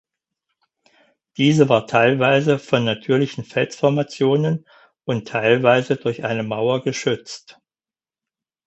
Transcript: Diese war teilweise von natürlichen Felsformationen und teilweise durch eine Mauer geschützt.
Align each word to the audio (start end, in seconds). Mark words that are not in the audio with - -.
Diese 1.37 1.69
war 1.69 1.85
teilweise 1.85 2.57
von 2.57 2.83
natürlichen 2.83 3.43
Felsformationen 3.43 4.65
und 5.05 5.27
teilweise 5.27 5.95
durch 5.95 6.23
eine 6.23 6.41
Mauer 6.41 6.81
geschützt. 6.81 7.59